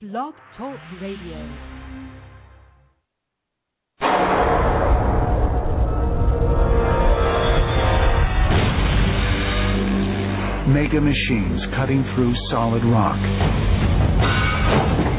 [0.00, 1.42] Blog Talk Radio.
[10.70, 13.18] Mega machines cutting through solid rock.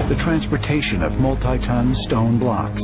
[0.07, 2.79] The transportation of multi-ton stone blocks.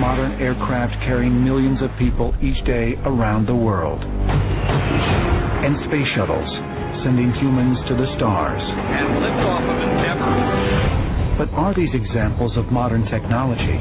[0.00, 4.02] Modern aircraft carrying millions of people each day around the world.
[4.02, 6.59] And space shuttles
[7.04, 8.60] sending humans to the stars.
[8.60, 11.40] And liftoff of Endeavour.
[11.40, 13.80] But are these examples of modern technology?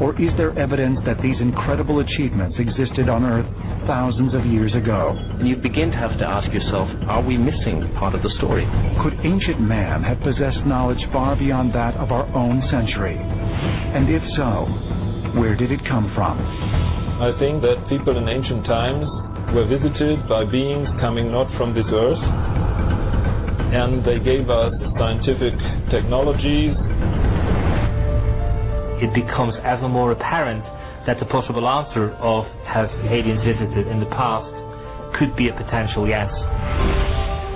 [0.00, 3.46] Or is there evidence that these incredible achievements existed on Earth
[3.86, 5.12] thousands of years ago?
[5.12, 8.64] And you begin to have to ask yourself, are we missing part of the story?
[9.04, 13.20] Could ancient man have possessed knowledge far beyond that of our own century?
[13.20, 14.66] And if so,
[15.38, 16.40] where did it come from?
[17.22, 19.06] I think that people in ancient times
[19.52, 22.24] were visited by beings coming not from this earth,
[23.76, 25.52] and they gave us scientific
[25.92, 26.72] technologies.
[29.04, 30.64] It becomes ever more apparent
[31.04, 34.48] that the possible answer of have aliens visited in the past
[35.20, 36.32] could be a potential yes.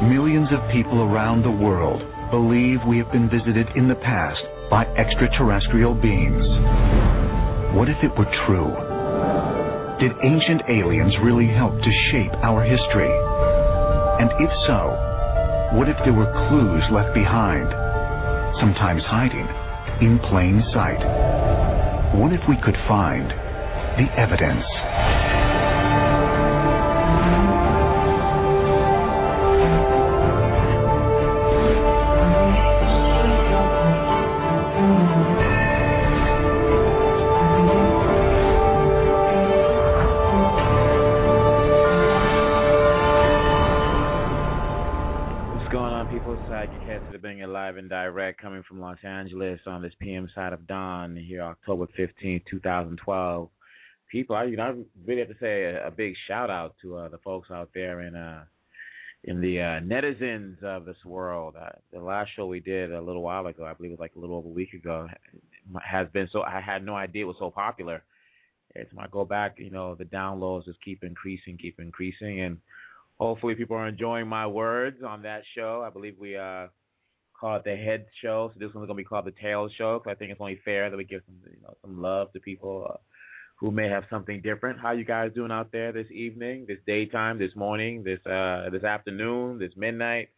[0.04, 4.84] Millions of people around the world believe we have been visited in the past by
[5.00, 6.44] extraterrestrial beings.
[7.72, 8.85] What if it were true?
[9.96, 13.08] Did ancient aliens really help to shape our history?
[14.20, 14.92] And if so,
[15.72, 17.64] what if there were clues left behind,
[18.60, 19.48] sometimes hiding
[20.04, 21.00] in plain sight?
[22.12, 23.24] What if we could find
[23.96, 24.68] the evidence?
[48.86, 53.48] Los Angeles on this PM side of dawn here, October 15, 2012.
[54.08, 54.74] People, I, you know, I
[55.04, 58.02] really have to say a, a big shout out to uh, the folks out there
[58.02, 58.44] in uh,
[59.24, 61.56] in the uh, netizens of this world.
[61.60, 64.14] Uh, the last show we did a little while ago, I believe it was like
[64.14, 65.08] a little over a week ago,
[65.82, 66.42] has been so.
[66.42, 68.04] I had no idea it was so popular.
[68.76, 72.58] It's when I go back, you know, the downloads just keep increasing, keep increasing, and
[73.18, 75.82] hopefully people are enjoying my words on that show.
[75.84, 76.68] I believe we uh
[77.38, 78.50] call it the head show.
[78.52, 79.98] So this one's gonna be called the tail show.
[79.98, 82.40] Cause I think it's only fair that we give some you know some love to
[82.40, 82.96] people uh,
[83.58, 84.80] who may have something different.
[84.80, 88.84] How you guys doing out there this evening, this daytime, this morning, this uh this
[88.84, 90.28] afternoon, this midnight?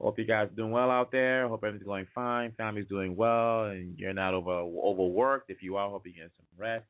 [0.00, 1.48] Hope you guys are doing well out there.
[1.48, 2.52] Hope everything's going fine.
[2.52, 5.50] Family's doing well, and you're not over overworked.
[5.50, 6.84] If you are, hope you get some rest.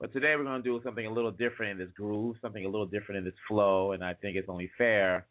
[0.00, 2.86] But today we're to do something a little different in this groove, something a little
[2.86, 5.26] different in this flow, and I think it's only fair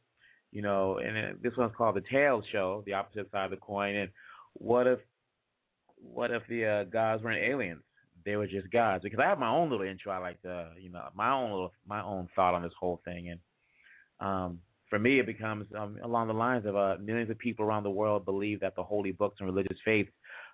[0.52, 3.58] you know, and it, this one's called the Tails Show, the opposite side of the
[3.58, 3.96] coin.
[3.96, 4.10] And
[4.54, 5.00] what if,
[5.98, 7.82] what if the uh, gods weren't aliens?
[8.26, 9.04] They were just gods.
[9.04, 10.12] Because I have my own little intro.
[10.12, 13.30] I like to, you know, my own little, my own thought on this whole thing.
[13.30, 13.40] And
[14.20, 17.84] um, for me, it becomes um, along the lines of uh, millions of people around
[17.84, 20.12] the world believe that the holy books and religious faiths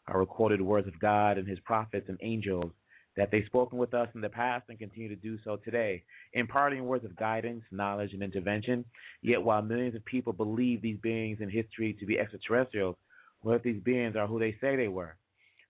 [0.07, 2.71] are recorded words of God and His prophets and angels
[3.17, 6.85] that they've spoken with us in the past and continue to do so today, imparting
[6.85, 8.85] words of guidance, knowledge, and intervention.
[9.23, 12.95] Yet, while millions of people believe these beings in history to be extraterrestrials,
[13.41, 15.16] what if these beings are who they say they were?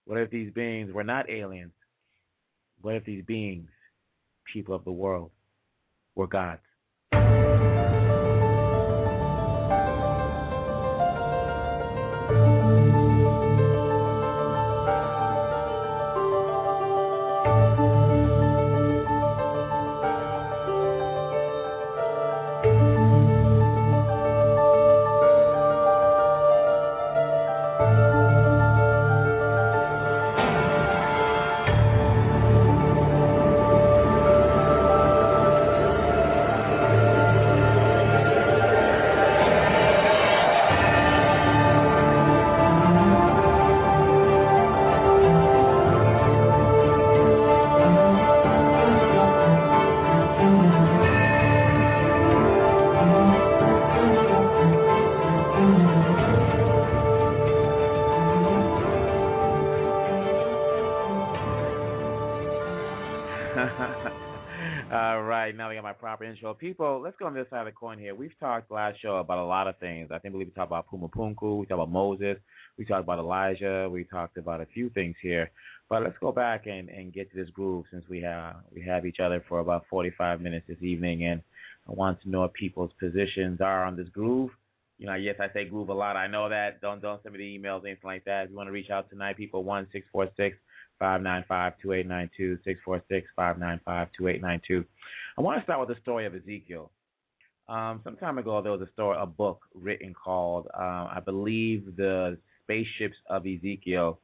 [0.05, 1.71] What if these beings were not aliens?
[2.81, 3.69] What if these beings,
[4.53, 5.31] people of the world,
[6.15, 6.61] were gods?
[66.27, 66.53] Intro.
[66.53, 68.13] People, let's go on this side of the coin here.
[68.13, 70.09] We've talked last show about a lot of things.
[70.11, 72.37] I think we talked about Puma Punku, we talked about Moses,
[72.77, 75.49] we talked about Elijah, we talked about a few things here.
[75.89, 79.05] But let's go back and, and get to this groove since we have we have
[79.05, 81.41] each other for about 45 minutes this evening, and
[81.87, 84.51] I want to know what people's positions are on this groove.
[84.97, 86.17] You know, yes, I say groove a lot.
[86.17, 86.81] I know that.
[86.81, 88.45] Don't don't send me the emails, anything like that.
[88.45, 90.57] If you want to reach out tonight, people one six four six
[90.99, 94.41] five nine five two eight nine two six four six five nine five two eight
[94.41, 94.83] nine two.
[95.37, 96.91] I want to start with the story of Ezekiel.
[97.69, 101.97] Um, some time ago, there was a story, a book written called, uh, I believe,
[101.97, 104.19] the Spaceships of Ezekiel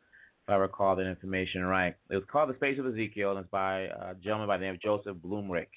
[0.46, 1.96] if I recall that information right.
[2.10, 4.76] It was called The Space of Ezekiel, and it's by a gentleman by the name
[4.76, 5.68] of Joseph Blumrich.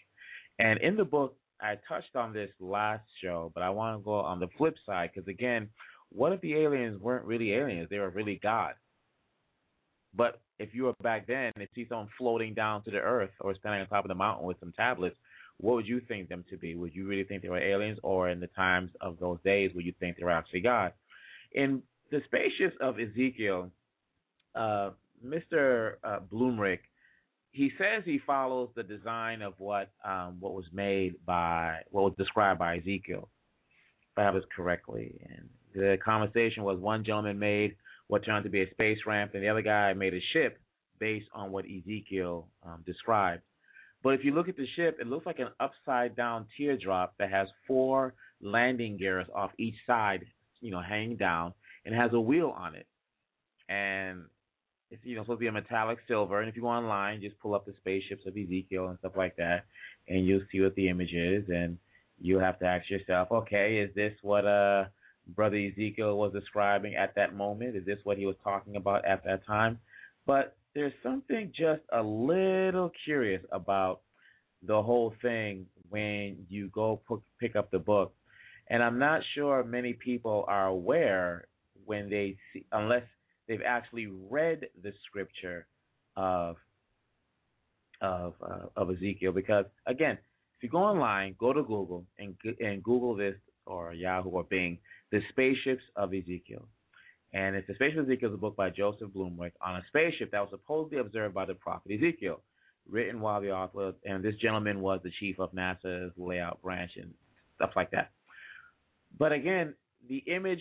[0.59, 4.15] And in the book, I touched on this last show, but I want to go
[4.15, 5.69] on the flip side because, again,
[6.11, 7.89] what if the aliens weren't really aliens?
[7.91, 8.75] They were really God.
[10.15, 13.55] But if you were back then and see someone floating down to the earth or
[13.55, 15.17] standing on top of the mountain with some tablets,
[15.59, 16.75] what would you think them to be?
[16.75, 19.87] Would you really think they were aliens, or in the times of those days, would
[19.87, 20.93] you think they were actually God?
[21.53, 23.71] In the spaceships of Ezekiel,
[24.55, 24.91] uh,
[25.25, 25.95] Mr.
[26.05, 26.81] Uh, Blumrich,
[27.53, 32.15] he says he follows the design of what um, what was made by what was
[32.19, 33.31] described by Ezekiel,
[34.13, 35.19] if I have this correctly.
[35.31, 37.77] And the conversation was one gentleman made
[38.09, 40.59] what turned out to be a space ramp, and the other guy made a ship
[40.99, 43.43] based on what Ezekiel um, described.
[44.03, 47.31] But if you look at the ship, it looks like an upside down teardrop that
[47.31, 50.25] has four landing gears off each side,
[50.61, 51.55] you know, hanging down,
[51.85, 52.87] and has a wheel on it.
[53.69, 54.25] And
[54.91, 57.39] it's you know supposed to be a metallic silver, and if you go online, just
[57.41, 59.65] pull up the spaceships of Ezekiel and stuff like that,
[60.09, 61.79] and you'll see what the image is, and
[62.21, 64.85] you have to ask yourself, okay, is this what uh
[65.29, 67.77] brother Ezekiel was describing at that moment?
[67.77, 69.79] Is this what he was talking about at that time?
[70.27, 74.01] But there's something just a little curious about
[74.63, 77.01] the whole thing when you go
[77.41, 78.15] pick up the book,
[78.69, 81.47] and I'm not sure many people are aware
[81.85, 83.05] when they see, unless
[83.49, 85.67] they've actually read the scripture
[86.17, 86.57] of
[88.01, 90.19] of uh, of Ezekiel because again,
[90.59, 93.37] if you go online, go to Google and and Google this
[93.67, 94.79] or Yahoo or Bing,
[95.13, 96.67] the spaceships of Ezekiel.
[97.33, 100.31] And it's the Spaceship of Ezekiel is a book by Joseph Blumrich on a spaceship
[100.31, 102.41] that was supposedly observed by the prophet Ezekiel,
[102.89, 107.13] written while the author and this gentleman was the chief of NASA's layout branch and
[107.57, 108.11] stuff like that.
[109.19, 109.75] But again,
[110.09, 110.61] the image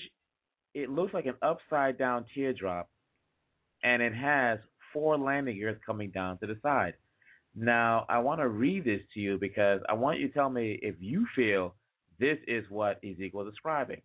[0.74, 2.90] it looks like an upside down teardrop,
[3.84, 4.60] and it has
[4.92, 6.96] four landing gears coming down to the side.
[7.56, 10.78] Now, I want to read this to you because I want you to tell me
[10.82, 11.74] if you feel
[12.20, 14.02] this is what Ezekiel is describing.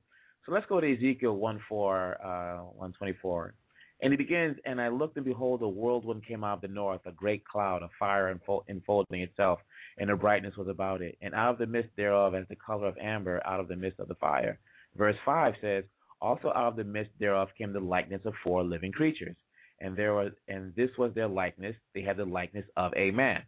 [0.46, 3.54] So let's go to Ezekiel 1 4, uh, 124.
[4.02, 7.02] And he begins, And I looked, and behold, a whirlwind came out of the north,
[7.04, 8.34] a great cloud, a fire
[8.68, 9.60] enfolding itself,
[9.98, 11.18] and a brightness was about it.
[11.20, 14.00] And out of the midst thereof, as the color of amber, out of the midst
[14.00, 14.58] of the fire.
[14.96, 15.84] Verse 5 says,
[16.20, 19.36] also out of the midst thereof came the likeness of four living creatures,
[19.80, 21.74] and there was and this was their likeness.
[21.94, 23.42] They had the likeness of a man.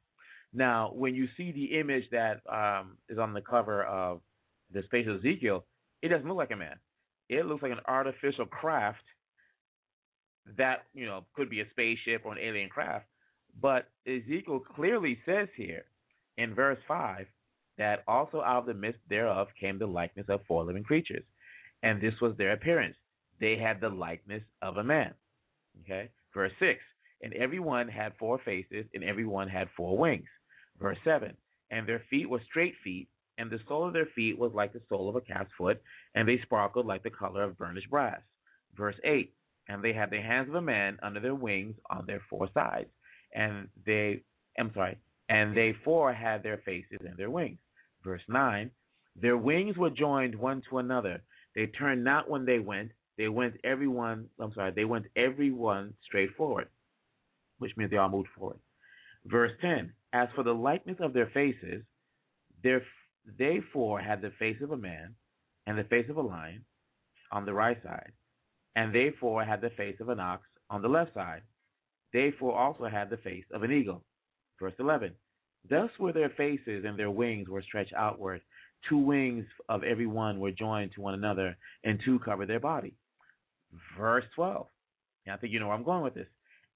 [0.54, 4.20] Now, when you see the image that um, is on the cover of
[4.72, 5.64] the space of Ezekiel,
[6.02, 6.76] it doesn't look like a man.
[7.28, 9.04] It looks like an artificial craft
[10.58, 13.06] that you know could be a spaceship or an alien craft.
[13.60, 15.84] But Ezekiel clearly says here
[16.36, 17.26] in verse five
[17.78, 21.24] that also out of the midst thereof came the likeness of four living creatures
[21.82, 22.96] and this was their appearance.
[23.40, 25.14] They had the likeness of a man.
[25.82, 26.10] Okay?
[26.32, 26.78] Verse 6
[27.22, 30.28] And every one had four faces, and every one had four wings.
[30.80, 31.36] Verse 7
[31.70, 33.08] And their feet were straight feet,
[33.38, 35.80] and the sole of their feet was like the sole of a calf's foot,
[36.14, 38.20] and they sparkled like the color of burnished brass.
[38.76, 39.32] Verse 8
[39.68, 42.90] And they had the hands of a man under their wings on their four sides,
[43.34, 44.22] and they,
[44.58, 44.98] I'm sorry,
[45.28, 47.58] and they four had their faces and their wings.
[48.04, 48.70] Verse 9
[49.20, 51.22] Their wings were joined one to another
[51.54, 52.92] they turned not when they went.
[53.18, 54.28] They went everyone.
[54.40, 54.72] I'm sorry.
[54.72, 56.68] They went everyone straight forward,
[57.58, 58.58] which means they all moved forward.
[59.26, 59.92] Verse 10.
[60.12, 61.82] As for the likeness of their faces,
[62.62, 62.82] their,
[63.38, 65.14] they four had the face of a man
[65.66, 66.64] and the face of a lion
[67.30, 68.12] on the right side,
[68.76, 71.42] and they four had the face of an ox on the left side.
[72.12, 74.02] They four also had the face of an eagle.
[74.60, 75.12] Verse 11.
[75.68, 78.42] Thus were their faces and their wings were stretched outward,
[78.88, 82.94] Two wings of every one were joined to one another, and two covered their body.
[83.96, 84.66] Verse 12.
[85.26, 86.26] Now, I think you know where I'm going with this.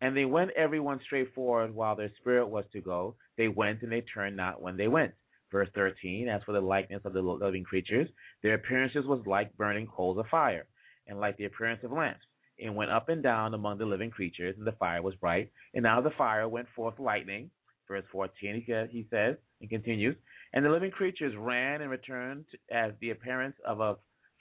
[0.01, 3.17] And they went everyone straight forward while their spirit was to go.
[3.37, 5.13] They went and they turned not when they went.
[5.51, 6.29] Verse 13.
[6.29, 8.09] As for the likeness of the living creatures,
[8.43, 10.67] their appearances was like burning coals of fire,
[11.07, 12.25] and like the appearance of lamps.
[12.59, 15.53] And went up and down among the living creatures, and the fire was bright.
[15.75, 17.51] And out of the fire went forth lightning,
[17.89, 20.17] Verse 14, he says, he says and continues,
[20.53, 23.97] and the living creatures ran and returned as the appearance of a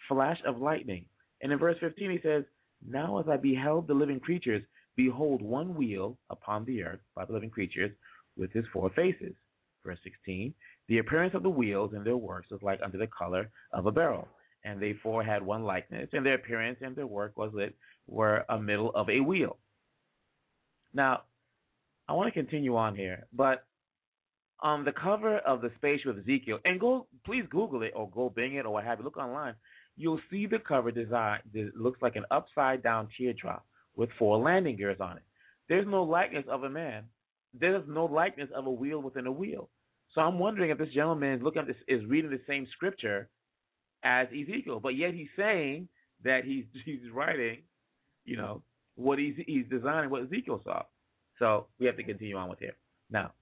[0.08, 1.06] flash of lightning.
[1.42, 2.44] And in verse 15, he says,
[2.88, 4.64] Now as I beheld the living creatures,
[4.96, 7.92] behold, one wheel upon the earth by the living creatures
[8.36, 9.34] with his four faces.
[9.86, 10.54] Verse 16,
[10.88, 13.92] the appearance of the wheels and their works was like unto the color of a
[13.92, 14.28] beryl,
[14.64, 17.76] and they four had one likeness, and their appearance and their work was lit
[18.08, 19.58] were a middle of a wheel.
[20.94, 21.24] Now,
[22.08, 23.66] I want to continue on here, but
[24.62, 28.30] on the cover of the space with Ezekiel, and go please Google it or go
[28.30, 29.56] Bing it or what have you, look online,
[29.98, 33.66] you'll see the cover design that looks like an upside down teardrop
[33.96, 35.24] with four landing gears on it.
[35.68, 37.04] There's no likeness of a man.
[37.60, 39.70] There's no likeness of a wheel within a wheel.
[40.16, 43.30] So I'm wondering if this gentleman is looking at this is reading the same scripture
[44.04, 45.90] as Ezekiel, but yet he's saying
[46.24, 47.64] that he's he's writing,
[48.24, 48.64] you know,
[48.96, 50.84] what he's he's designing what Ezekiel saw.
[51.38, 52.78] So we have to continue on with here.
[53.12, 53.34] Now,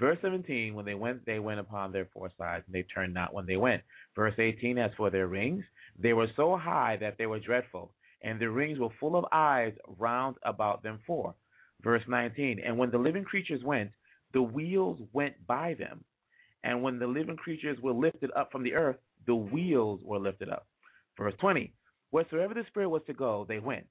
[0.00, 3.32] verse 17, when they went, they went upon their four sides, and they turned not
[3.32, 3.82] when they went.
[4.16, 5.64] Verse 18, as for their rings,
[5.96, 7.92] they were so high that they were dreadful,
[8.22, 11.36] and their rings were full of eyes round about them four.
[11.82, 13.92] Verse 19, and when the living creatures went,
[14.34, 16.04] the wheels went by them.
[16.64, 20.50] And when the living creatures were lifted up from the earth, the wheels were lifted
[20.50, 20.66] up.
[21.16, 21.72] Verse 20,
[22.10, 23.86] wheresoever the Spirit was to go, they went.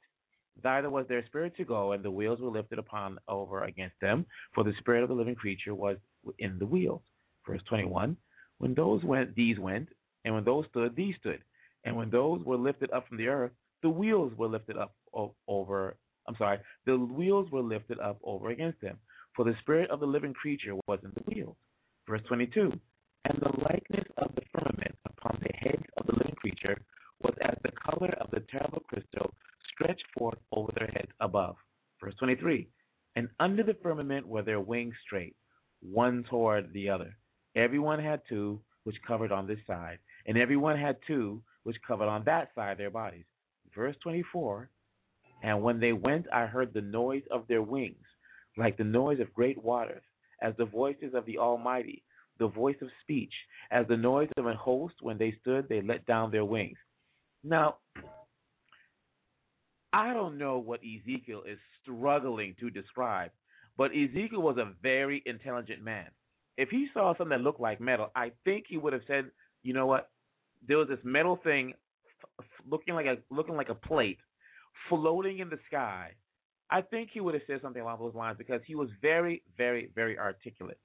[0.62, 4.26] Thither was their spirit to go, and the wheels were lifted upon over against them,
[4.54, 5.98] for the spirit of the living creature was
[6.38, 7.02] in the wheels.
[7.48, 8.16] Verse 21
[8.60, 9.90] When those went, these went,
[10.26, 11.42] and when those stood, these stood.
[11.86, 14.94] And when those were lifted up from the earth, the wheels were lifted up
[15.48, 15.98] over,
[16.28, 18.98] I'm sorry, the wheels were lifted up over against them,
[19.36, 21.58] for the spirit of the living creature was in the wheels.
[22.08, 22.72] Verse 22
[23.25, 26.78] And the likeness of the firmament upon the heads of the living creature
[27.22, 29.34] was as the color of the terrible crystal
[29.74, 31.56] stretched forth over their heads above.
[32.00, 32.68] Verse 23
[33.16, 35.36] And under the firmament were their wings straight,
[35.82, 37.16] one toward the other.
[37.56, 42.24] Everyone had two, which covered on this side, and everyone had two, which covered on
[42.25, 43.25] that side their bodies.
[43.75, 44.70] Verse 24
[45.44, 48.06] And when they went, I heard the noise of their wings,
[48.57, 50.03] like the noise of great waters,
[50.41, 52.03] as the voices of the Almighty,
[52.39, 53.33] the voice of speech,
[53.72, 54.95] as the noise of an host.
[55.01, 56.77] When they stood, they let down their wings.
[57.43, 57.77] Now,
[59.91, 63.31] I don't know what Ezekiel is struggling to describe,
[63.77, 66.07] but Ezekiel was a very intelligent man.
[66.57, 69.31] If he saw something that looked like metal, I think he would have said,
[69.62, 70.10] "You know what?
[70.67, 71.75] There was this metal thing
[72.65, 74.19] looking like a looking like a plate
[74.89, 76.15] floating in the sky."
[76.74, 79.89] I think he would have said something along those lines because he was very, very,
[79.96, 80.80] very articulate.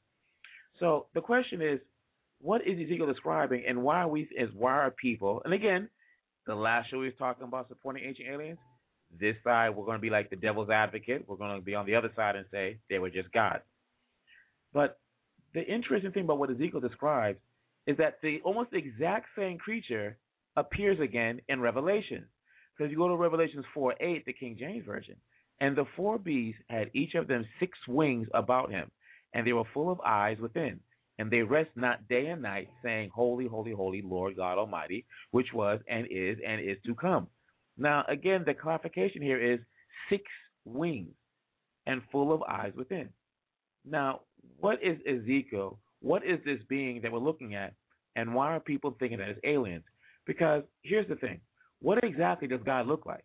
[0.78, 1.80] So the question is,
[2.40, 5.42] what is Ezekiel describing, and why are we as why are people?
[5.45, 5.88] And again,
[6.47, 8.59] the last show we was talking about supporting ancient aliens
[9.18, 11.25] this side, we're going to be like the devil's advocate.
[11.26, 13.61] We're going to be on the other side and say they were just God.
[14.73, 14.99] But
[15.54, 17.38] the interesting thing about what Ezekiel describes
[17.87, 20.18] is that the almost exact same creature
[20.57, 22.26] appears again in Revelation.
[22.76, 25.16] Because you go to Revelations 4 8, the King James Version,
[25.61, 28.91] and the four beasts had each of them six wings about him,
[29.35, 30.81] and they were full of eyes within.
[31.19, 35.49] And they rest not day and night, saying, Holy, holy, holy, Lord God Almighty, which
[35.53, 37.27] was and is and is to come.
[37.77, 39.59] Now, again, the clarification here is
[40.09, 40.23] six
[40.65, 41.15] wings
[41.87, 43.09] and full of eyes within.
[43.85, 44.21] Now,
[44.61, 45.79] what is Ezekiel?
[46.00, 47.75] What is this being that we're looking at?
[48.15, 49.85] And why are people thinking that it's aliens?
[50.27, 51.41] Because here's the thing
[51.81, 53.25] what exactly does God look like?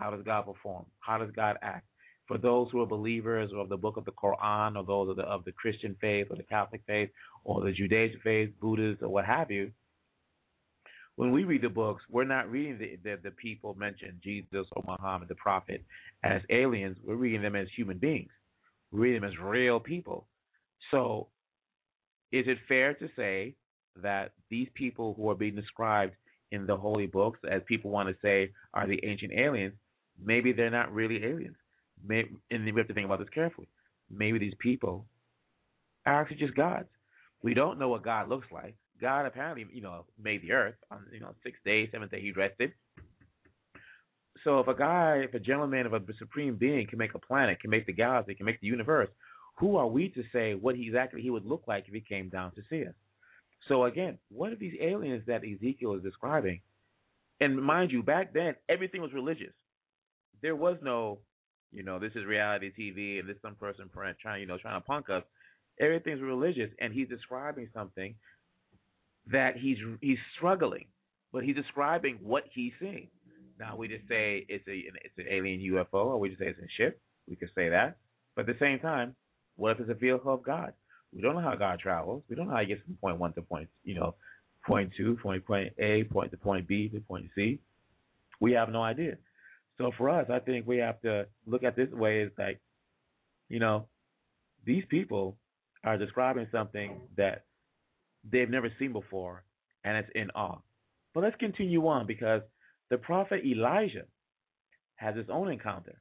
[0.00, 0.86] How does God perform?
[1.00, 1.86] How does God act?
[2.26, 5.24] For those who are believers of the book of the Quran, or those of the,
[5.24, 7.10] of the Christian faith, or the Catholic faith,
[7.44, 9.70] or the Judaism faith, Buddhists, or what have you,
[11.16, 14.82] when we read the books, we're not reading the, the, the people mentioned, Jesus or
[14.86, 15.84] Muhammad, the prophet,
[16.24, 16.96] as aliens.
[17.04, 18.30] We're reading them as human beings.
[18.90, 20.26] We're reading them as real people.
[20.90, 21.28] So,
[22.32, 23.54] is it fair to say
[24.00, 26.14] that these people who are being described
[26.52, 29.74] in the holy books, as people want to say are the ancient aliens,
[30.24, 31.56] maybe they're not really aliens?
[32.06, 33.68] Maybe, and we have to think about this carefully.
[34.10, 35.06] Maybe these people
[36.06, 36.88] are actually just gods.
[37.42, 38.74] We don't know what God looks like.
[39.00, 42.32] God apparently, you know, made the earth on, you know, six days, seventh day he
[42.32, 42.72] rested.
[44.44, 47.60] So if a guy, if a gentleman of a supreme being can make a planet,
[47.60, 49.08] can make the galaxy, can make the universe,
[49.58, 52.28] who are we to say what he exactly he would look like if he came
[52.28, 52.94] down to see us?
[53.68, 56.60] So again, what are these aliens that Ezekiel is describing?
[57.40, 59.52] And mind you, back then everything was religious.
[60.42, 61.20] There was no,
[61.72, 63.90] you know, this is reality TV and this some person
[64.22, 65.24] trying, you know, trying to punk us.
[65.80, 68.14] Everything's religious, and he's describing something
[69.32, 70.86] that he's he's struggling,
[71.32, 73.08] but he's describing what he's seeing.
[73.58, 76.58] Now we just say it's a it's an alien UFO, or we just say it's
[76.60, 77.00] a ship.
[77.28, 77.98] We could say that,
[78.36, 79.16] but at the same time,
[79.56, 80.72] What if it's a vehicle of God?
[81.14, 82.24] We don't know how God travels.
[82.28, 84.14] We don't know how he gets from point one to point, you know,
[84.66, 87.60] point two, point point A, point to point B to point C.
[88.40, 89.18] We have no idea.
[89.80, 92.60] So for us, I think we have to look at this way is like,
[93.48, 93.86] you know,
[94.66, 95.38] these people
[95.84, 97.46] are describing something that
[98.30, 99.42] they've never seen before,
[99.82, 100.58] and it's in awe.
[101.14, 102.42] But let's continue on because
[102.90, 104.04] the prophet Elijah
[104.96, 105.98] has his own encounter.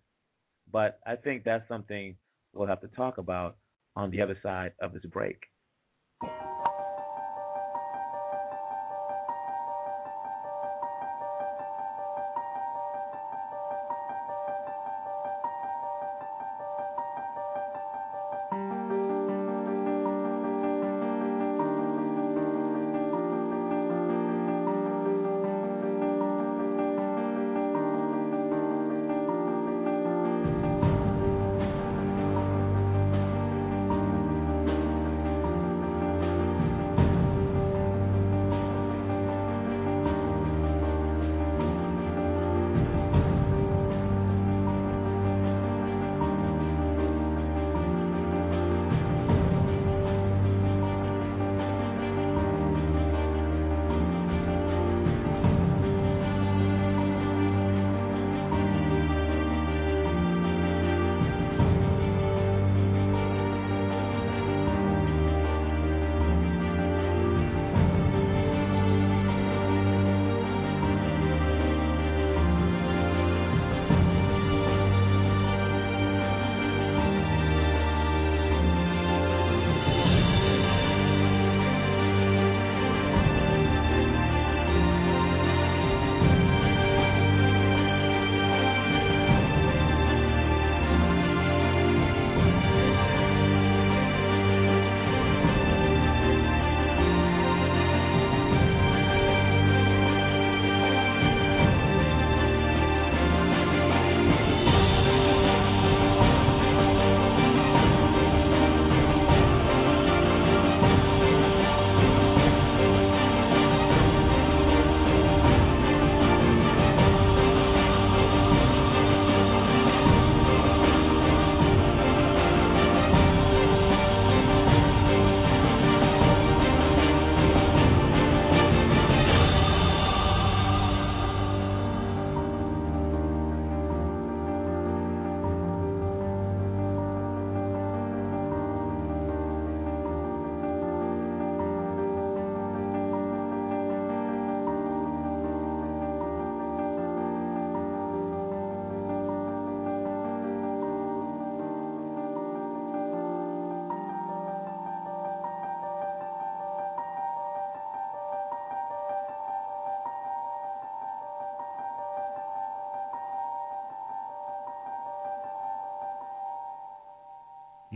[0.69, 2.17] But I think that's something
[2.53, 3.55] we'll have to talk about
[3.95, 5.38] on the other side of this break.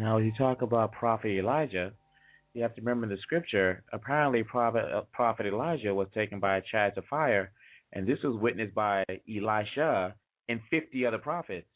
[0.04, 1.94] Now, you talk about Prophet Elijah,
[2.54, 6.62] you have to remember the scripture, apparently Prophet, uh, Prophet Elijah was taken by a
[6.70, 7.54] chariot of fire,
[7.94, 10.13] and this was witnessed by Elisha
[10.50, 11.68] and 50 other prophets.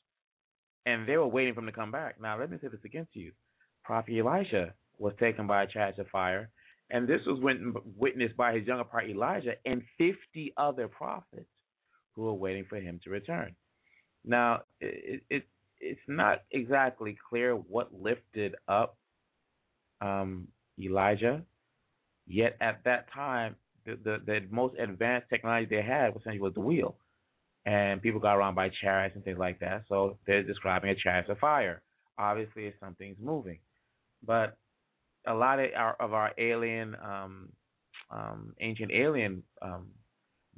[0.85, 2.19] And they were waiting for him to come back.
[2.19, 3.31] Now, let me say this against you.
[3.85, 6.49] Prophet Elisha was taken by a chariot of fire,
[6.89, 7.39] and this was
[7.97, 11.47] witnessed by his younger part Elijah and 50 other prophets
[12.13, 13.55] who were waiting for him to return.
[14.25, 15.43] Now, it, it,
[15.79, 18.97] it's not exactly clear what lifted up
[20.01, 20.47] um,
[20.79, 21.41] Elijah.
[22.27, 26.59] Yet at that time, the, the, the most advanced technology they had essentially was the
[26.59, 26.97] wheel,
[27.65, 29.83] and people got around by chariots and things like that.
[29.87, 31.81] So they're describing a chariot of fire.
[32.17, 33.59] Obviously, if something's moving,
[34.25, 34.57] but
[35.25, 37.49] a lot of our, of our alien, um,
[38.09, 39.87] um, ancient alien um,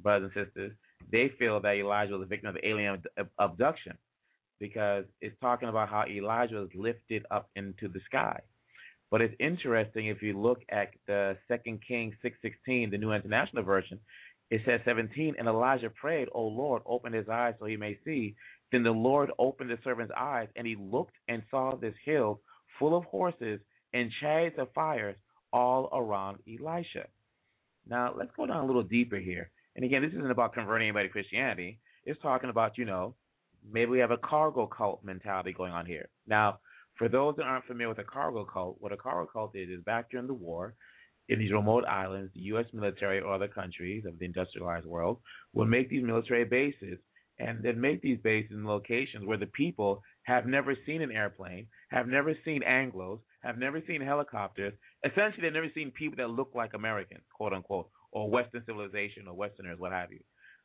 [0.00, 0.72] brothers and sisters,
[1.12, 3.02] they feel that Elijah was a victim of alien
[3.38, 3.96] abduction
[4.60, 8.38] because it's talking about how Elijah was lifted up into the sky.
[9.10, 13.64] But it's interesting if you look at the Second Kings six sixteen, the New International
[13.64, 13.98] Version,
[14.50, 18.36] it says seventeen, and Elijah prayed, "O Lord, open his eyes so he may see."
[18.70, 22.40] Then the Lord opened the servant's eyes, and he looked and saw this hill
[22.78, 23.60] full of horses
[23.92, 25.16] and chariots of fires
[25.52, 27.06] all around Elisha.
[27.88, 29.50] Now let's go down a little deeper here.
[29.74, 31.80] And again, this isn't about converting anybody to Christianity.
[32.04, 33.14] It's talking about, you know,
[33.68, 36.08] maybe we have a cargo cult mentality going on here.
[36.26, 36.60] Now,
[36.96, 39.82] for those that aren't familiar with a cargo cult, what a cargo cult is is
[39.84, 40.74] back during the war,
[41.30, 42.66] in these remote islands, the U.S.
[42.72, 45.18] military or other countries of the industrialized world
[45.54, 46.98] will make these military bases
[47.38, 51.66] and then make these bases in locations where the people have never seen an airplane,
[51.90, 54.74] have never seen Anglos, have never seen helicopters.
[55.04, 59.34] Essentially, they've never seen people that look like Americans, quote unquote, or Western civilization or
[59.34, 60.20] Westerners, what have you.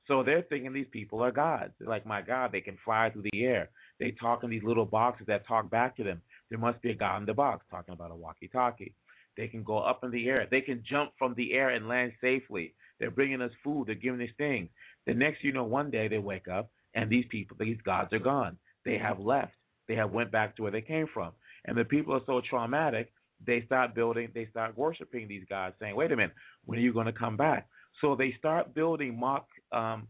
[0.07, 1.73] So they're thinking these people are gods.
[1.79, 3.69] They're like, my God, they can fly through the air.
[3.99, 6.21] They talk in these little boxes that talk back to them.
[6.49, 8.93] There must be a God in the box, talking about a walkie talkie.
[9.35, 10.47] They can go up in the air.
[10.49, 12.73] They can jump from the air and land safely.
[12.99, 13.87] They're bringing us food.
[13.87, 14.69] They're giving us things.
[15.05, 18.19] The next, you know, one day they wake up and these people, these gods are
[18.19, 18.57] gone.
[18.85, 19.53] They have left.
[19.87, 21.31] They have went back to where they came from.
[21.65, 23.11] And the people are so traumatic,
[23.45, 26.93] they start building, they start worshiping these gods, saying, "Wait a minute, when are you
[26.93, 27.67] going to come back?"
[28.01, 30.07] So they start building mock um,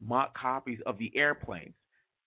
[0.00, 1.74] mock copies of the airplanes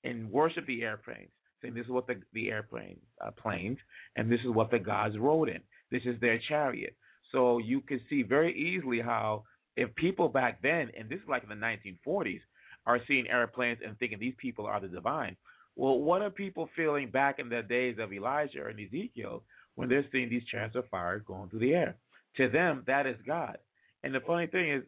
[0.04, 1.30] and worship the airplanes,
[1.62, 3.78] saying this is what the the airplane uh, planes,
[4.16, 5.62] and this is what the gods rode in.
[5.92, 6.96] This is their chariot.
[7.32, 9.44] So you can see very easily how
[9.78, 12.42] if people back then, and this is like in the 1940s,
[12.86, 15.38] are seeing airplanes and thinking these people are the divine.
[15.76, 19.44] Well, what are people feeling back in the days of Elijah and Ezekiel
[19.76, 21.96] when they're seeing these chariots of fire going through the air?
[22.38, 23.58] To them, that is God.
[24.04, 24.84] And the funny thing is,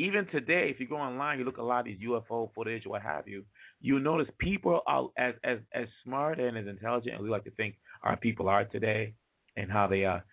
[0.00, 2.86] even today, if you go online, you look at a lot of these UFO footage,
[2.86, 3.44] what have you,
[3.82, 7.50] you notice people are as as as smart and as intelligent as we like to
[7.50, 9.12] think our people are today,
[9.56, 10.24] and how they are,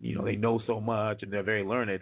[0.00, 2.00] you know, they know so much and they're very learned.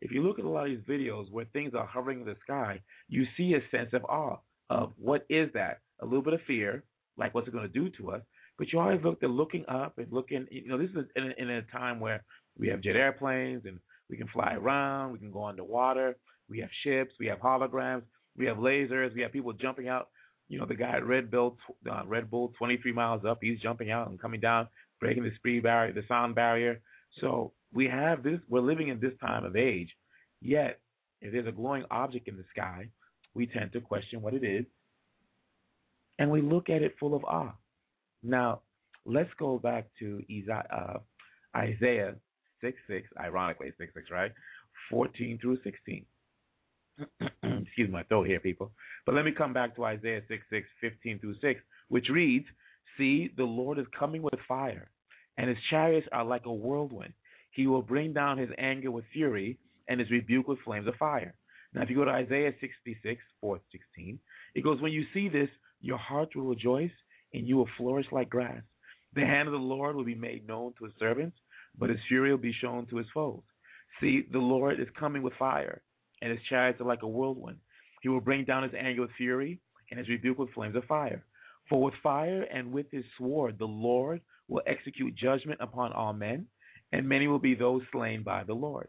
[0.00, 2.36] If you look at a lot of these videos where things are hovering in the
[2.44, 4.36] sky, you see a sense of awe
[4.68, 5.80] of what is that?
[6.00, 6.82] A little bit of fear,
[7.16, 8.22] like what's it going to do to us?
[8.58, 10.46] But you always look, they're looking up and looking.
[10.50, 12.22] You know, this is in a, in a time where
[12.58, 13.78] we have jet airplanes and
[14.10, 16.16] we can fly around, we can go underwater,
[16.48, 18.02] we have ships, we have holograms,
[18.36, 20.08] we have lasers, we have people jumping out.
[20.48, 21.56] You know, the guy at Red Bull,
[21.90, 24.68] uh, Red Bull, 23 miles up, he's jumping out and coming down,
[25.00, 26.80] breaking the speed barrier, the sound barrier.
[27.20, 28.38] So we have this.
[28.48, 29.88] We're living in this time of age.
[30.40, 30.80] Yet,
[31.20, 32.88] if there's a glowing object in the sky,
[33.34, 34.64] we tend to question what it is,
[36.18, 37.52] and we look at it full of awe.
[38.22, 38.60] Now,
[39.04, 40.98] let's go back to uh,
[41.56, 42.14] Isaiah
[42.60, 44.32] 6 6, ironically 6 6, right?
[44.90, 46.04] 14 through 16.
[47.42, 48.72] Excuse my throat here, people.
[49.04, 52.46] But let me come back to Isaiah 6 6, 15 through 6, which reads
[52.96, 54.90] See, the Lord is coming with fire,
[55.36, 57.12] and his chariots are like a whirlwind.
[57.50, 61.34] He will bring down his anger with fury, and his rebuke with flames of fire.
[61.74, 64.18] Now, if you go to Isaiah 66, 4 16,
[64.54, 66.90] it goes, When you see this, your heart will rejoice,
[67.34, 68.62] and you will flourish like grass.
[69.14, 71.36] The hand of the Lord will be made known to his servants,
[71.78, 73.42] but his fury will be shown to his foes.
[74.00, 75.82] See, the Lord is coming with fire,
[76.26, 77.58] and his chariots are like a whirlwind.
[78.02, 79.60] He will bring down his anger with fury,
[79.90, 81.22] and his rebuke with flames of fire.
[81.68, 86.46] For with fire and with his sword, the Lord will execute judgment upon all men,
[86.90, 88.88] and many will be those slain by the Lord.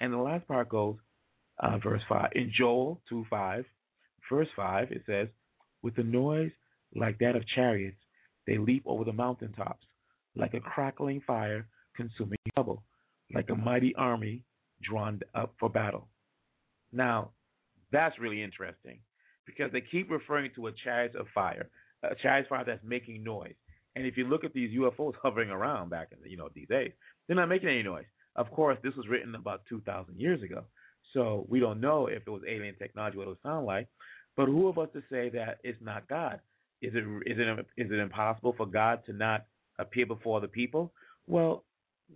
[0.00, 0.96] And the last part goes,
[1.58, 2.30] uh, verse 5.
[2.34, 3.64] In Joel 2 5,
[4.30, 5.28] verse 5, it says,
[5.82, 6.52] With a noise
[6.96, 8.00] like that of chariots,
[8.46, 9.84] they leap over the mountaintops,
[10.34, 12.82] like a crackling fire consuming stubble,
[13.34, 14.44] like a mighty army
[14.82, 16.08] drawn up for battle.
[16.92, 17.30] Now,
[17.92, 18.98] that's really interesting
[19.46, 21.68] because they keep referring to a chariot of fire,
[22.02, 23.54] a chariot of fire that's making noise.
[23.96, 26.92] And if you look at these UFOs hovering around back in you know these days,
[27.26, 28.06] they're not making any noise.
[28.36, 30.64] Of course, this was written about 2,000 years ago,
[31.12, 33.88] so we don't know if it was alien technology what it would sound like.
[34.36, 36.40] But who of us to say that it's not God?
[36.80, 39.44] Is it is it is it impossible for God to not
[39.78, 40.92] appear before the people?
[41.26, 41.64] Well,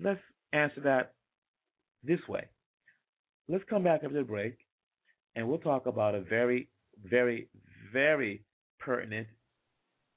[0.02, 0.20] let's
[0.52, 1.12] answer that
[2.02, 2.46] this way.
[3.48, 4.56] Let's come back after the break,
[5.36, 6.68] and we'll talk about a very,
[7.04, 7.48] very,
[7.92, 8.42] very
[8.78, 9.26] pertinent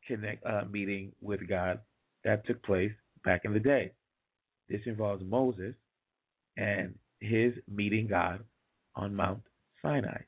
[0.08, 1.80] connect uh, meeting with God
[2.24, 2.92] that took place
[3.24, 3.92] back in the day.
[4.70, 5.76] This involves Moses
[6.58, 8.44] and his meeting God
[8.96, 9.42] on Mount
[9.82, 10.22] Sinai.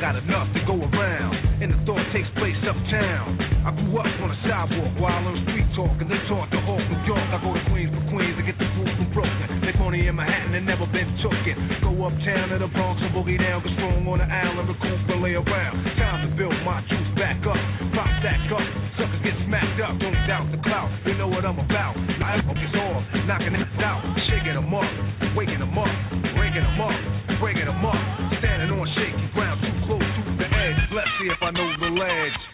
[0.00, 3.47] Got enough to go around, and the thought takes place uptown.
[3.68, 6.80] I grew up on a sidewalk while on street talk, and they taught to Hawk,
[6.88, 7.20] New York.
[7.20, 9.60] I go to Queens for Queens to get the food from Brooklyn.
[9.60, 11.52] They pony in Manhattan and never been tooken.
[11.84, 15.20] Go uptown to the Bronx and boogie down, get strong on the island, recoup and
[15.20, 15.84] lay around.
[16.00, 17.60] Time to build my juice back up,
[17.92, 18.64] pop stack up.
[18.96, 20.88] Suckers get smacked up, don't doubt the clout.
[21.04, 21.92] You know what I'm about.
[22.24, 24.00] I focus off, knocking it out,
[24.32, 24.88] shaking them up,
[25.36, 25.92] waking them up,
[26.40, 26.96] breaking them up,
[27.36, 28.00] breaking them up.
[28.40, 30.80] Standing on shaky ground, too close to the edge.
[30.88, 32.47] Let's see if I know the ledge.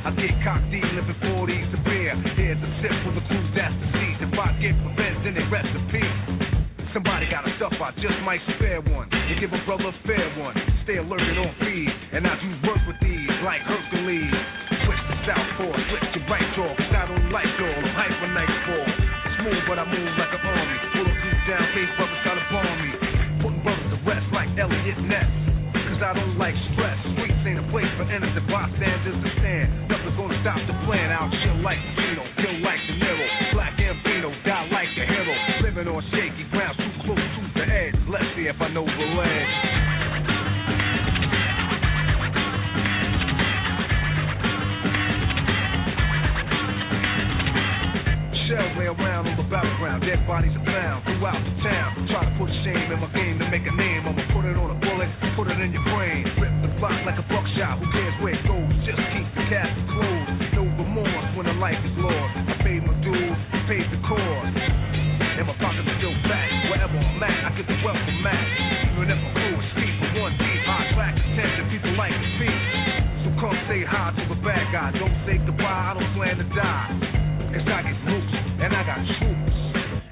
[0.00, 2.16] I get cocked deep, living 40s to beer.
[2.32, 4.16] Here's a sip for the crew that's the seed.
[4.24, 6.18] If I get revenge, then it rests in peace.
[6.96, 9.12] Somebody gotta suffer, I just might spare one.
[9.12, 10.56] And give a brother a fair one.
[10.88, 11.92] Stay alerted on feed.
[12.16, 14.32] And I do work with these, like Hercules.
[14.88, 16.72] Switch the southpaw, switch your right jaw.
[16.80, 18.88] Cause I don't like y'all, I'm hyper nightfall.
[19.36, 20.76] Smooth, but I move like an army.
[20.96, 22.90] Pull a goose down, face brothers try to bomb me.
[23.44, 25.28] Putting brothers to rest like Eliot Ness.
[25.76, 26.96] Cause I don't like stress.
[27.14, 29.89] Streets ain't a place for innocent bystanders to stand.
[30.20, 31.08] Gonna stop the plan.
[31.16, 33.24] I'll chill like Pacino, kill like De Niro.
[33.56, 35.32] Black Ambino, die like a hero.
[35.64, 37.96] Living on shaky ground, too close to the edge.
[38.04, 39.54] Let's see if I know the ledge.
[48.76, 52.06] Lay around on the battleground, dead bodies are found throughout the town.
[52.12, 54.04] Try to put shame in my game to make a name.
[54.06, 56.24] I'ma put it on a bullet, put it in your brain.
[56.38, 58.72] Rip the block like a buckshot, who cares where it goes?
[58.84, 60.09] Just keep the casket closed.
[61.60, 62.32] Life is lost.
[62.48, 64.56] I paid my dues, I paid the cost.
[64.56, 66.48] And my pockets are still fat.
[66.72, 68.44] Wherever I'm at, I get the welcome mat.
[68.96, 72.28] Even if my crew is steep with one deep, high track attention, people like to
[72.40, 72.60] speak.
[73.22, 74.88] So come say hi to the bad guy.
[74.96, 76.88] Don't say goodbye, I don't plan to die.
[77.52, 78.32] Cause I get loose,
[78.64, 79.56] and I got troops.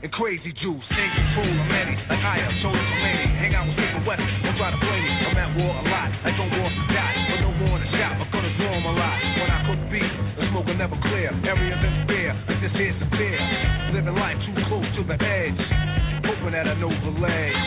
[0.04, 3.24] And crazy juice, in control of many, like I am, shoulder for many.
[3.40, 5.10] Hang out with Super West, don't try to play me.
[5.26, 7.14] I'm at war a lot, like on war Scott.
[7.24, 9.16] But no more in the shop, I'm gonna draw 'em a lot.
[9.42, 10.12] When I cook beef,
[10.78, 11.34] never clear.
[11.42, 13.38] Areas in fear, like this here's fear.
[13.92, 15.58] Living life too close to the edge,
[16.22, 17.66] hoping that I know the ledge.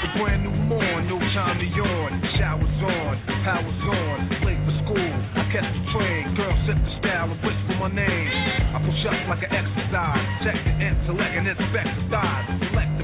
[0.00, 2.16] The brand new morn, no time to yawn.
[2.40, 5.12] Showers on, powers on, late for school.
[5.36, 8.32] I catch the train, girl set the style and whisper my name.
[8.72, 12.48] I push up like an exercise, check the intellect and inspect the thighs.
[12.72, 12.95] Select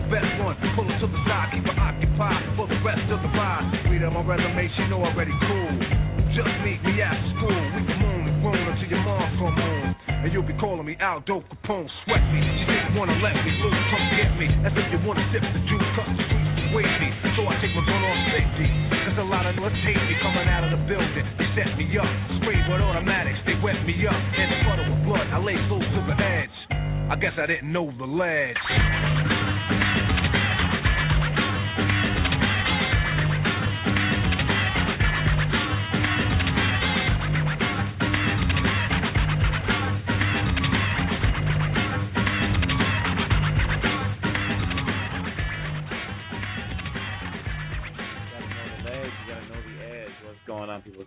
[1.53, 3.69] keep her occupied for the rest of the ride.
[3.93, 5.73] Read up my resume, she know already cool.
[6.33, 7.61] Just meet me after school.
[7.77, 9.89] We can moon and groan until your mom come home.
[10.25, 12.41] And you'll be calling me out, dope Capone, sweat me.
[12.41, 14.49] You didn't wanna let me loose, come get me.
[14.65, 17.09] As if you wanna sip the juice, cut the streets wait me.
[17.37, 18.69] So I take my gun off safety.
[19.05, 21.25] Cause a lot of us hate me coming out of the building.
[21.37, 22.09] They set me up,
[22.41, 24.17] sprayed with automatics, they wet me up.
[24.17, 26.57] In a puddle of blood, I lay close to the edge.
[27.13, 28.57] I guess I didn't know the ledge.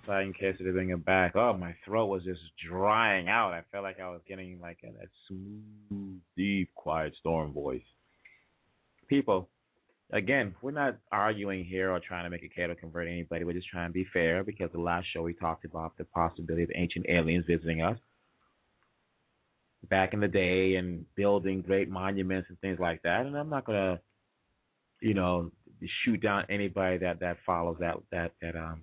[0.07, 1.35] Saying in case they bring it back.
[1.35, 3.53] Oh, my throat was just drying out.
[3.53, 7.81] I felt like I was getting like a, that smooth, deep, quiet storm voice.
[9.07, 9.49] People,
[10.11, 13.43] again, we're not arguing here or trying to make a case or convert anybody.
[13.43, 16.63] We're just trying to be fair because the last show we talked about the possibility
[16.63, 17.97] of ancient aliens visiting us
[19.89, 23.25] back in the day and building great monuments and things like that.
[23.25, 23.99] And I'm not gonna,
[25.01, 25.51] you know,
[26.03, 28.81] shoot down anybody that that follows that that that um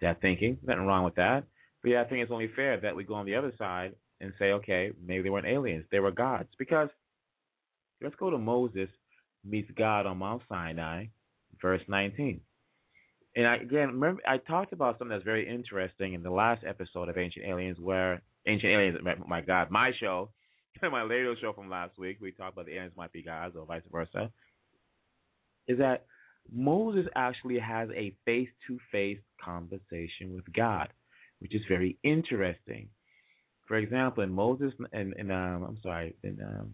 [0.00, 0.58] that thinking.
[0.62, 1.44] Nothing wrong with that.
[1.82, 4.32] But yeah, I think it's only fair that we go on the other side and
[4.38, 6.48] say, okay, maybe they weren't aliens, they were gods.
[6.58, 6.88] Because
[8.02, 8.88] let's go to Moses
[9.44, 11.06] meets God on Mount Sinai,
[11.60, 12.40] verse 19.
[13.36, 17.08] And I, again, remember I talked about something that's very interesting in the last episode
[17.08, 20.30] of Ancient Aliens, where Ancient Aliens, my God, my show,
[20.82, 23.66] my radio show from last week, we talked about the aliens might be gods or
[23.66, 24.30] vice versa.
[25.68, 26.06] Is that
[26.52, 30.88] Moses actually has a face-to-face conversation with God,
[31.40, 32.88] which is very interesting.
[33.66, 36.72] For example, in Moses, in um, I'm sorry, in um,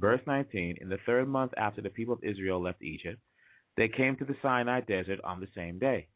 [0.00, 3.20] verse 19, in the third month after the people of Israel left Egypt,
[3.76, 6.08] they came to the Sinai desert on the same day.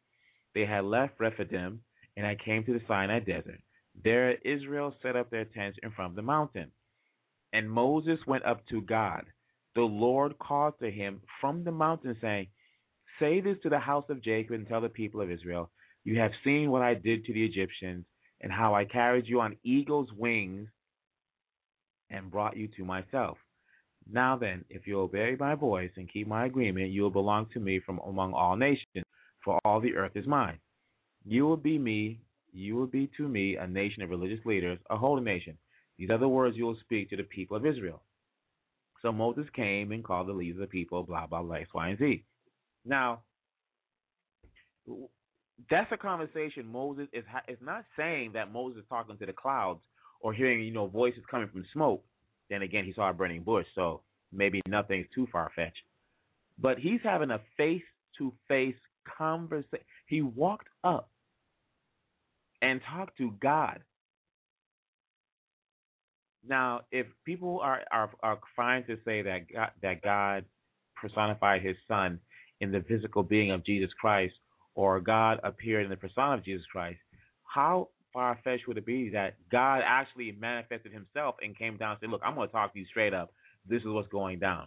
[0.54, 1.80] They had left Rephidim,
[2.16, 3.60] and I came to the Sinai desert.
[4.02, 6.70] There Israel set up their tents in front of the mountain.
[7.52, 9.24] And Moses went up to God.
[9.74, 12.46] The Lord called to him from the mountain, saying,
[13.20, 15.70] Say this to the house of Jacob and tell the people of Israel,
[16.04, 18.06] You have seen what I did to the Egyptians,
[18.40, 20.68] and how I carried you on eagle's wings
[22.08, 23.36] and brought you to myself.
[24.10, 27.60] Now then, if you obey my voice and keep my agreement, you will belong to
[27.60, 29.04] me from among all nations,
[29.44, 30.58] for all the earth is mine.
[31.26, 32.20] You will be me,
[32.52, 35.56] you will be to me a nation of religious leaders, a holy nation.
[35.98, 38.02] These are the words you will speak to the people of Israel.
[39.02, 41.88] So Moses came and called the leaders of the people, blah, blah, blah, X, Y,
[41.90, 42.24] and Z.
[42.84, 43.22] Now,
[45.68, 49.80] that's a conversation Moses is ha- not saying that Moses is talking to the clouds
[50.20, 52.04] or hearing you know voices coming from smoke.
[52.48, 55.82] Then again, he saw a burning bush, so maybe nothing's too far fetched.
[56.58, 57.82] But he's having a face
[58.18, 58.74] to face
[59.18, 59.84] conversation.
[60.06, 61.10] He walked up
[62.62, 63.80] and talked to God.
[66.46, 70.44] Now, if people are are, are trying to say that God, that God
[71.00, 72.18] personified His Son
[72.60, 74.34] in the physical being of Jesus Christ,
[74.74, 76.98] or God appeared in the persona of Jesus Christ,
[77.44, 82.00] how far fetched would it be that God actually manifested himself and came down and
[82.00, 83.32] said, Look, I'm going to talk to you straight up.
[83.68, 84.66] This is what's going down.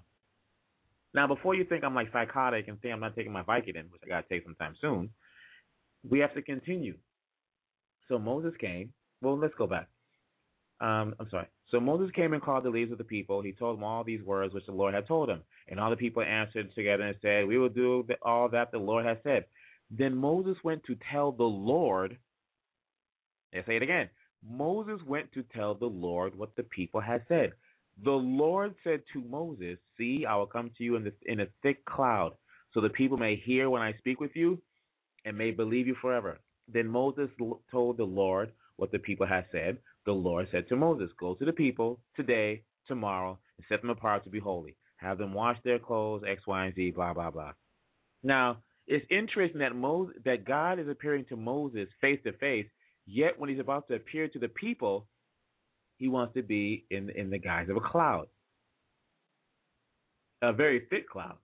[1.14, 4.02] Now, before you think I'm like psychotic and say I'm not taking my Vicodin, which
[4.06, 5.10] I got to take sometime soon,
[6.10, 6.98] we have to continue.
[8.08, 8.94] So Moses came.
[9.22, 9.88] Well, let's go back.
[10.82, 11.48] Um, I'm sorry.
[11.70, 13.42] So Moses came and called the leaders of the people.
[13.42, 15.42] He told them all these words which the Lord had told him.
[15.68, 19.06] And all the people answered together and said, We will do all that the Lord
[19.06, 19.46] has said.
[19.90, 22.18] Then Moses went to tell the Lord.
[23.54, 24.10] Let's say it again.
[24.48, 27.54] Moses went to tell the Lord what the people had said.
[28.04, 31.86] The Lord said to Moses, See, I will come to you in, in a thick
[31.86, 32.34] cloud,
[32.74, 34.60] so the people may hear when I speak with you
[35.26, 36.40] and may believe you forever.
[36.68, 37.30] Then Moses
[37.72, 39.78] told the Lord what the people had said.
[40.06, 44.24] The Lord said to Moses, Go to the people today, tomorrow, and set them apart
[44.26, 44.76] to be holy.
[44.98, 47.54] Have them wash their clothes, X, Y, and Z, blah, blah, blah.
[48.24, 52.68] Now, it's interesting that Moses, that God is appearing to Moses face to face,
[53.06, 55.08] yet when he's about to appear to the people,
[55.98, 58.28] he wants to be in in the guise of a cloud,
[60.42, 61.38] a very thick cloud,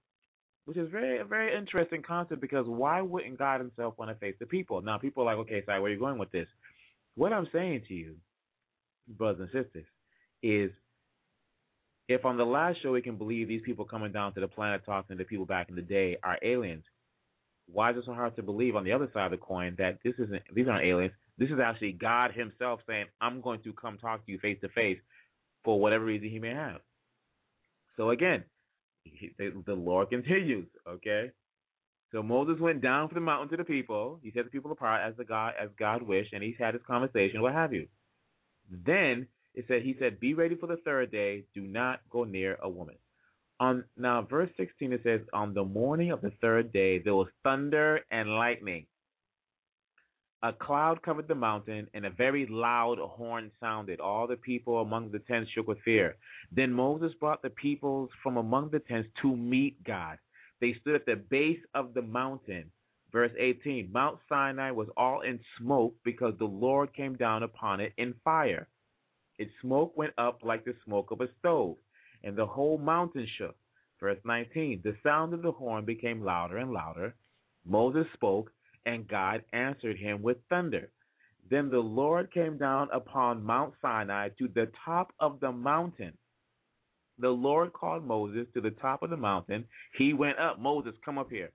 [0.65, 4.35] which is very a very interesting concept because why wouldn't God Himself want to face
[4.39, 4.81] the people?
[4.81, 6.47] Now people are like, okay, sorry, where are you going with this?
[7.15, 8.15] What I'm saying to you,
[9.17, 9.85] brothers and sisters,
[10.41, 10.71] is
[12.07, 14.81] if on the last show we can believe these people coming down to the planet
[14.85, 16.83] talking to people back in the day are aliens,
[17.71, 19.99] why is it so hard to believe on the other side of the coin that
[20.03, 21.13] this isn't these aren't aliens?
[21.37, 24.69] This is actually God Himself saying, I'm going to come talk to you face to
[24.69, 24.97] face
[25.63, 26.81] for whatever reason He may have.
[27.95, 28.43] So again,
[29.37, 31.31] the Lord continues, okay?
[32.11, 34.19] So Moses went down from the mountain to the people.
[34.23, 36.83] He set the people apart as the God as God wished, and he's had his
[36.87, 37.87] conversation, what have you.
[38.69, 42.57] Then it said he said, Be ready for the third day, do not go near
[42.61, 42.95] a woman.
[43.59, 47.27] On now verse sixteen it says, On the morning of the third day there was
[47.43, 48.85] thunder and lightning.
[50.41, 53.99] A cloud covered the mountain, and a very loud horn sounded.
[53.99, 56.15] All the people among the tents shook with fear.
[56.49, 60.17] Then Moses brought the peoples from among the tents to meet God.
[60.61, 62.71] They stood at the base of the mountain.
[63.11, 67.93] Verse 18 Mount Sinai was all in smoke because the Lord came down upon it
[67.97, 68.67] in fire.
[69.37, 71.77] Its smoke went up like the smoke of a stove,
[72.23, 73.55] and the whole mountain shook.
[73.99, 77.15] Verse 19 The sound of the horn became louder and louder.
[77.65, 78.51] Moses spoke
[78.85, 80.91] and God answered him with thunder.
[81.49, 86.13] Then the Lord came down upon Mount Sinai to the top of the mountain.
[87.17, 89.65] The Lord called Moses to the top of the mountain.
[89.97, 90.59] He went up.
[90.59, 91.51] Moses, come up here.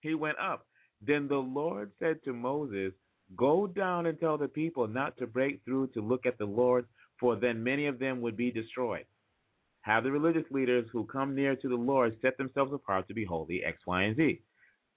[0.00, 0.66] He went up.
[1.06, 2.92] Then the Lord said to Moses,
[3.36, 6.86] Go down and tell the people not to break through to look at the Lord,
[7.18, 9.06] for then many of them would be destroyed.
[9.82, 13.24] Have the religious leaders who come near to the Lord set themselves apart to be
[13.24, 14.40] holy, X, Y, and Z.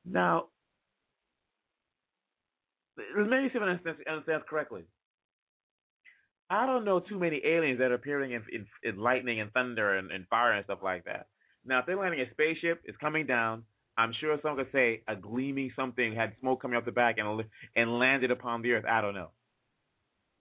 [0.05, 0.45] Now,
[2.97, 4.83] let me see if I understand, understand correctly.
[6.49, 9.97] I don't know too many aliens that are appearing in, in, in lightning and thunder
[9.97, 11.27] and, and, fire and stuff like that.
[11.65, 13.63] Now, if they're landing a spaceship, it's coming down.
[13.97, 17.43] I'm sure someone could say a gleaming something had smoke coming off the back and
[17.75, 18.85] and landed upon the earth.
[18.87, 19.29] I don't know.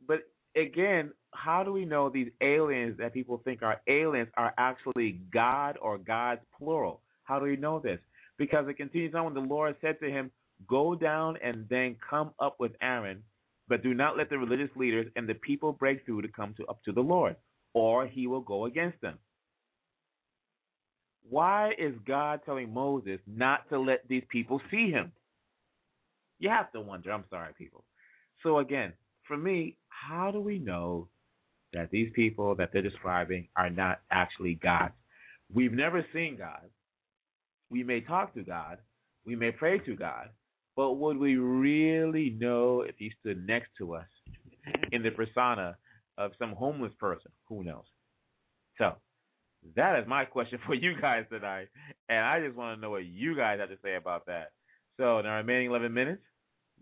[0.07, 0.21] But
[0.55, 5.79] again, how do we know these aliens that people think are aliens are actually God
[5.81, 7.01] or God's plural?
[7.25, 7.99] How do we know this?
[8.39, 10.31] Because it continues on when the Lord said to him,
[10.69, 13.23] Go down and then come up with Aaron,
[13.69, 16.67] but do not let the religious leaders and the people break through to come to,
[16.67, 17.37] up to the Lord,
[17.75, 19.19] or he will go against them.
[21.29, 25.13] Why is God telling Moses not to let these people see him?
[26.39, 27.13] You have to wonder.
[27.13, 27.85] I'm sorry, people.
[28.43, 28.93] So, again,
[29.27, 31.09] for me, how do we know
[31.73, 34.93] that these people that they're describing are not actually God?
[35.53, 36.69] We've never seen God.
[37.71, 38.79] We may talk to God.
[39.25, 40.29] We may pray to God.
[40.77, 44.07] But would we really know if he stood next to us
[44.93, 45.77] in the persona
[46.19, 47.33] of some homeless person?
[47.49, 47.85] Who knows?
[48.79, 48.95] So
[49.75, 51.69] that is my question for you guys tonight.
[52.09, 54.53] And I just want to know what you guys have to say about that.
[54.97, 56.23] So in the remaining 11 minutes,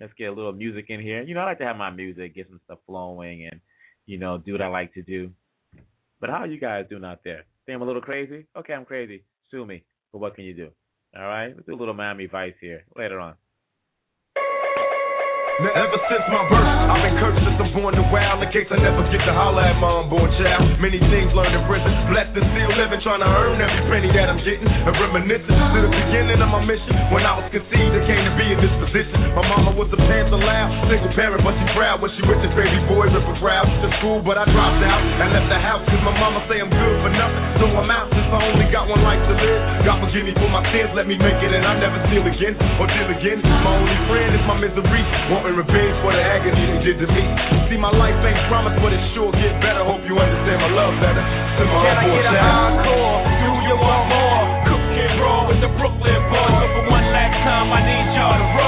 [0.01, 1.23] let's get a little music in here.
[1.23, 3.61] You know, I like to have my music, get some stuff flowing, and,
[4.07, 5.31] you know, do what I like to do.
[6.21, 7.45] But how are you guys doing out there?
[7.67, 8.47] Think I'm a little crazy?
[8.57, 9.25] Okay, I'm crazy.
[9.51, 9.83] Sue me.
[10.13, 10.71] But what can you do?
[11.17, 11.53] All right?
[11.55, 13.35] Let's do a little Miami Vice here later on.
[15.63, 18.43] Now ever since my birth, I've been cursed since I'm born to wild.
[18.43, 20.83] In case I never get to holler at my unborn child.
[20.83, 24.35] Many things learned in prison, blessed and still living, trying to earn every penny that
[24.35, 24.67] I'm getting.
[24.67, 26.99] A reminiscence to the beginning of my mission.
[27.15, 29.15] When I was conceived, I came to be in this position.
[29.39, 32.55] My mama was a panther loud, single parent, but she proud when she with this
[32.59, 35.03] baby boy ripping proud to school, but I dropped out.
[35.23, 38.11] I left the house cause my mama say I'm good for nothing, so I'm out
[38.11, 39.87] since I only got one life to live.
[39.87, 42.59] God forgive me for my sins, let me make it and I never steal again
[42.83, 43.39] or deal again.
[43.63, 45.03] My only friend is my misery,
[45.45, 47.21] wanting revenge for the agony they did to me.
[47.69, 49.85] See, my life ain't promised, but it sure get better.
[49.85, 51.21] Hope you understand my love better.
[51.21, 53.21] To my Can I get a encore?
[53.29, 54.41] Do you want more?
[54.73, 56.55] Cook and roll with the Brooklyn boys.
[56.65, 58.64] So for one last time, I need y'all to roll.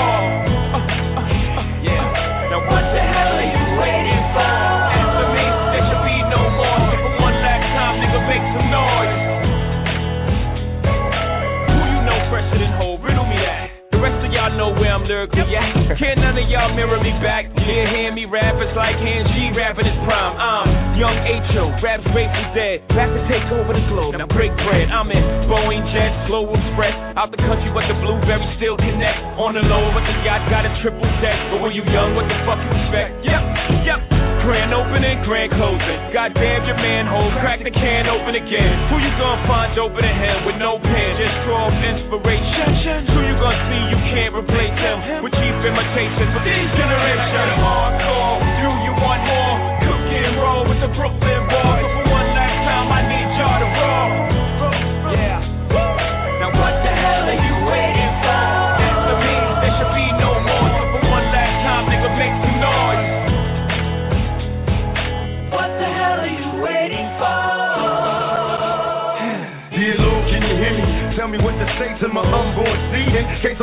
[14.76, 15.96] Where I'm lyrically at.
[15.96, 17.48] Can't none of y'all mirror me back.
[17.56, 20.36] Yeah, hear me rap, it's like hand G rapping his prime.
[20.36, 22.84] I'm young H.O., raps grateful dead.
[22.92, 24.88] Back to take over the globe, now break bread.
[24.92, 26.92] I'm in Boeing Jet, Global Express.
[27.16, 29.18] Out the country, but the blueberries still connect.
[29.40, 31.38] On the low, but the yacht got a triple deck.
[31.52, 33.24] But when you young, what the fuck you expect?
[33.24, 33.42] Yep,
[33.88, 34.00] yep.
[34.46, 35.98] Grand opening, grand closing.
[36.14, 38.74] Goddamn your manhole, crack the can open again.
[38.94, 41.10] Who you gonna find open in him with no pen?
[41.18, 43.10] Just draw inspiration.
[43.10, 44.65] Who you gonna see you can't replace
[45.04, 47.35] him with cheap imitations for these generations?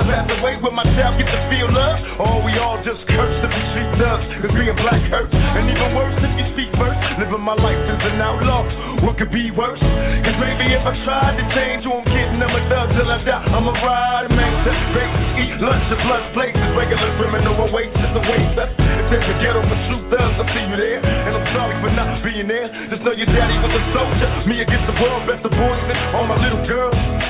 [0.04, 1.96] I pass away with my child get to feel love.
[2.20, 5.32] Or we all just curse to be street thugs, cause being black hurts.
[5.32, 8.68] And even worse if you speak first, living my life as an outlaw.
[9.08, 9.80] What could be worse?
[9.80, 13.20] Cause maybe if I tried to change who I'm kidding, I'm a thug till I
[13.24, 13.48] die.
[13.48, 16.68] I'm a ride, man, sex, baby, eat lunch at blood places.
[16.76, 18.22] Regular criminal awaits at the.
[18.60, 21.00] That's if there's a ghetto for true thugs, I'll see you there.
[21.00, 22.68] And I'm sorry for not being there.
[22.92, 24.30] Just know your daddy was a soldier.
[24.52, 27.23] Me against the world, best of boys and all my little girls.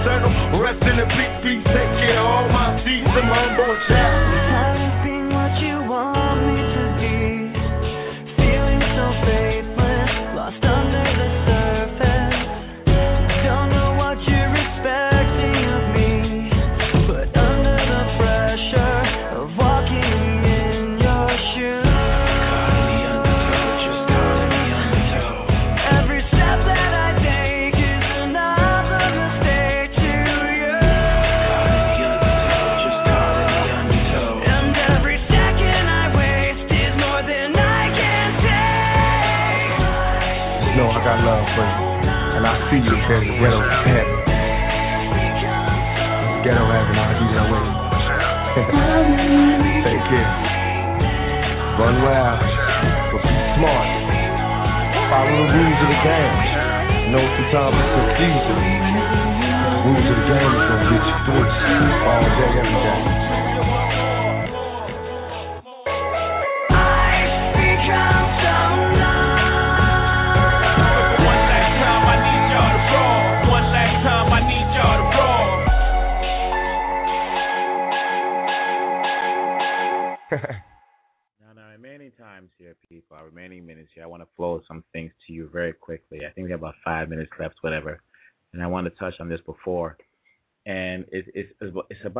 [0.00, 0.60] Eternal.
[0.60, 1.64] Rest in the peace, peace.
[1.66, 4.47] Take care of all my seeds and my unborn child.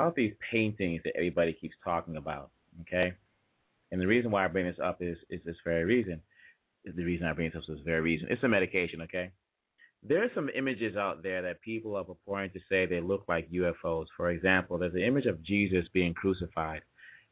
[0.08, 2.50] About these paintings that everybody keeps talking about,
[2.80, 3.12] okay?
[3.92, 6.22] And the reason why I bring this up is, is this very reason.
[6.84, 8.28] Is the reason I bring this up is this very reason.
[8.30, 9.30] It's a medication, okay?
[10.02, 13.50] There are some images out there that people are purporting to say they look like
[13.50, 14.06] UFOs.
[14.16, 16.80] For example, there's an image of Jesus being crucified.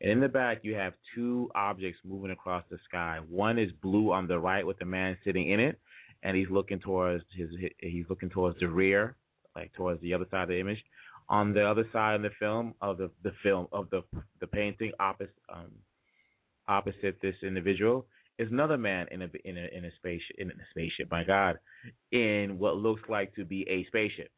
[0.03, 3.21] And in the back, you have two objects moving across the sky.
[3.31, 5.79] One is blue on the right with the man sitting in it,
[6.23, 7.49] and he's looking towards his
[7.79, 9.17] he's looking towards the rear,
[9.55, 10.83] like towards the other side of the image.
[11.29, 14.03] On the other side of the film of the the film of the
[14.41, 15.73] the painting opposite um,
[16.69, 18.07] opposite this individual
[18.39, 21.11] is another man in a in a in a spaceship in a spaceship.
[21.11, 21.59] My God,
[22.13, 24.31] in what looks like to be a spaceship.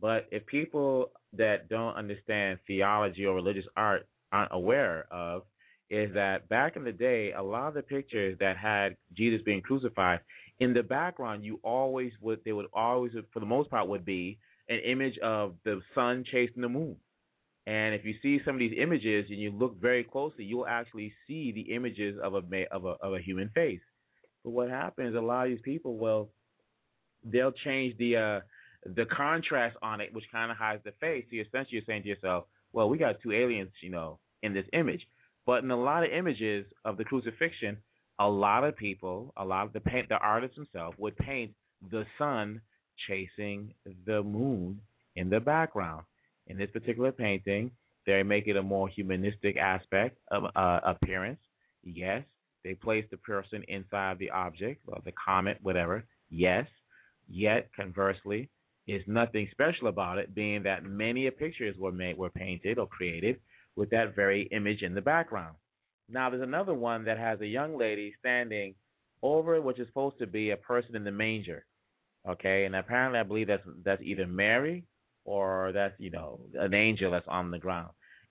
[0.00, 5.42] But if people that don't understand theology or religious art aren't aware of,
[5.88, 9.62] is that back in the day, a lot of the pictures that had Jesus being
[9.62, 10.20] crucified,
[10.60, 14.38] in the background, you always would they would always, for the most part, would be
[14.68, 16.96] an image of the sun chasing the moon.
[17.66, 21.12] And if you see some of these images and you look very closely, you'll actually
[21.26, 23.80] see the images of a of a of a human face.
[24.44, 25.16] But what happens?
[25.16, 26.28] A lot of these people, well,
[27.24, 28.40] they'll change the uh,
[28.94, 31.24] the contrast on it, which kind of hides the face.
[31.30, 34.66] So essentially, you're saying to yourself, well, we got two aliens, you know, in this
[34.72, 35.06] image.
[35.44, 37.78] But in a lot of images of the crucifixion,
[38.18, 41.52] a lot of people, a lot of the paint, the artists themselves would paint
[41.90, 42.60] the sun
[43.08, 43.72] chasing
[44.06, 44.80] the moon
[45.16, 46.04] in the background.
[46.46, 47.70] In this particular painting,
[48.06, 51.40] they make it a more humanistic aspect of uh, appearance.
[51.82, 52.24] Yes,
[52.64, 56.04] they place the person inside the object, or the comet, whatever.
[56.30, 56.66] Yes.
[57.28, 58.48] Yet, conversely,
[58.86, 63.40] is nothing special about it, being that many pictures were made, were painted or created
[63.74, 65.56] with that very image in the background.
[66.08, 68.74] Now, there's another one that has a young lady standing
[69.22, 71.64] over which is supposed to be a person in the manger.
[72.28, 74.84] Okay, and apparently I believe that's that's either Mary
[75.24, 77.90] or that's you know an angel that's on the ground.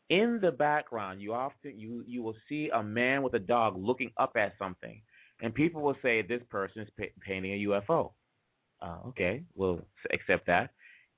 [0.09, 4.11] In the background, you often you you will see a man with a dog looking
[4.17, 5.01] up at something,
[5.41, 8.11] and people will say this person is pa- painting a UFO.
[8.81, 9.81] Uh, okay, we'll
[10.11, 10.71] accept that.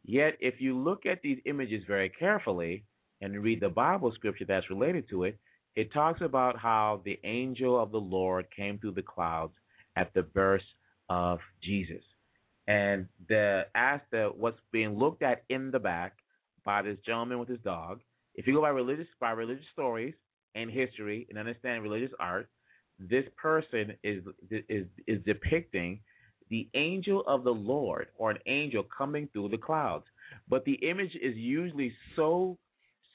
[0.03, 2.85] Yet, if you look at these images very carefully
[3.21, 5.37] and read the Bible scripture that's related to it,
[5.75, 9.53] it talks about how the angel of the Lord came through the clouds
[9.95, 10.61] at the birth
[11.09, 12.03] of Jesus.
[12.67, 16.17] And the as the what's being looked at in the back
[16.65, 18.01] by this gentleman with his dog,
[18.35, 20.13] if you go by religious by religious stories
[20.55, 22.49] and history and understand religious art,
[22.99, 25.99] this person is is is depicting
[26.49, 30.05] the angel of the Lord or an angel coming through the clouds.
[30.49, 32.57] But the image is usually so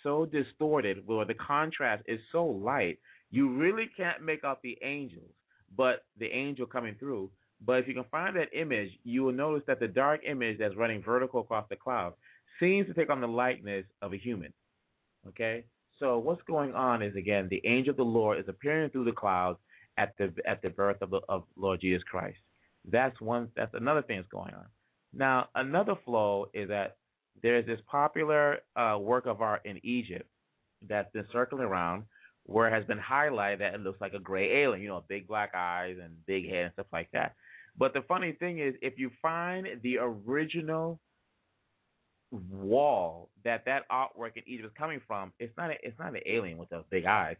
[0.02, 2.98] so distorted where the contrast is so light,
[3.30, 5.30] you really can't make out the angels,
[5.76, 7.30] but the angel coming through.
[7.64, 10.76] But if you can find that image, you will notice that the dark image that's
[10.76, 12.16] running vertical across the clouds
[12.58, 14.52] seems to take on the likeness of a human.
[15.28, 15.64] Okay?
[15.98, 19.12] So what's going on is again the angel of the Lord is appearing through the
[19.12, 19.58] clouds
[19.96, 22.38] at the at the birth of the, of Lord Jesus Christ.
[22.90, 23.48] That's one.
[23.54, 24.66] That's another thing that's going on.
[25.14, 26.96] Now, another flow is that
[27.42, 30.28] there's this popular uh, work of art in Egypt
[30.88, 32.04] that's been circling around
[32.44, 35.26] where it has been highlighted that it looks like a gray alien, you know, big
[35.26, 37.34] black eyes and big head and stuff like that.
[37.78, 41.00] But the funny thing is, if you find the original
[42.30, 46.20] wall that that artwork in Egypt is coming from, it's not a, it's not an
[46.26, 47.36] alien with those big eyes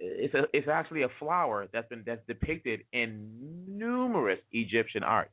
[0.00, 3.28] it's a it's actually a flower that's been that's depicted in
[3.68, 5.30] numerous Egyptian art.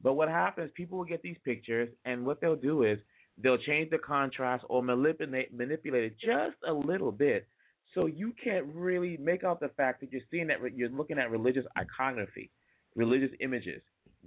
[0.00, 0.70] But what happens?
[0.74, 2.98] People will get these pictures, and what they'll do is
[3.42, 7.48] they'll change the contrast or manipulate manipulate it just a little bit,
[7.96, 11.30] so you can't really make out the fact that you're seeing that you're looking at
[11.30, 12.50] religious iconography,
[12.94, 13.80] religious images.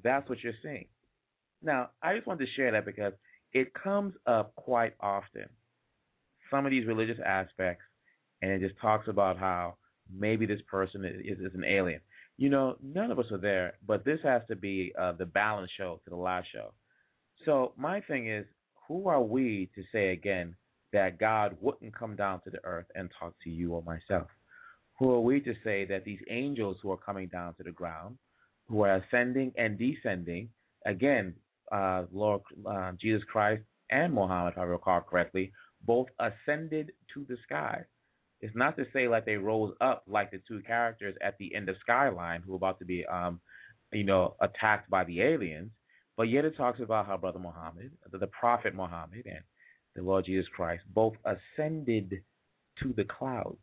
[0.03, 0.88] That's what you're seeing.
[1.61, 3.13] Now, I just wanted to share that because
[3.53, 5.45] it comes up quite often.
[6.49, 7.84] Some of these religious aspects
[8.41, 9.76] and it just talks about how
[10.11, 12.01] maybe this person is, is an alien.
[12.38, 15.70] You know, none of us are there, but this has to be uh, the balance
[15.78, 16.74] show to the last show.
[17.45, 18.45] So my thing is,
[18.88, 20.55] who are we to say again
[20.93, 24.27] that God wouldn't come down to the earth and talk to you or myself?
[24.99, 28.17] Who are we to say that these angels who are coming down to the ground,
[28.67, 30.49] who are ascending and descending,
[30.85, 31.33] again,
[31.71, 35.51] uh, Lord uh, Jesus Christ and Muhammad, if I recall correctly,
[35.85, 37.83] both ascended to the sky.
[38.41, 41.69] It's not to say like they rose up like the two characters at the end
[41.69, 43.39] of Skyline who are about to be, um,
[43.91, 45.71] you know, attacked by the aliens.
[46.15, 49.43] But yet it talks about how Brother Muhammad, the Prophet Muhammad, and
[50.00, 52.22] the Lord Jesus Christ both ascended
[52.82, 53.60] to the clouds,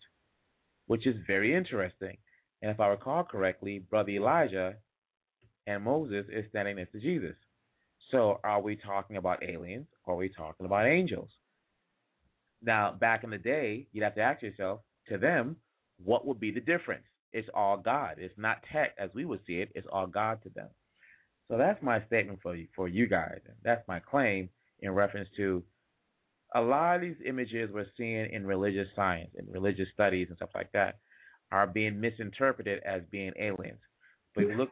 [0.87, 2.16] which is very interesting.
[2.62, 4.74] And if I recall correctly, Brother Elijah
[5.66, 7.34] and Moses is standing next to Jesus.
[8.11, 11.30] So are we talking about aliens or are we talking about angels?
[12.62, 15.57] Now, back in the day, you'd have to ask yourself, to them,
[16.03, 17.05] what would be the difference?
[17.32, 18.16] It's all God.
[18.18, 19.70] It's not tech as we would see it.
[19.74, 20.68] It's all God to them.
[21.49, 23.39] So that's my statement for you, for you guys.
[23.62, 24.49] That's my claim
[24.80, 25.62] in reference to
[26.57, 30.50] a lot of these images we're seeing in religious science and religious studies and stuff
[30.54, 30.98] like that
[31.52, 33.78] are being misinterpreted as being aliens.
[34.34, 34.70] But if you look,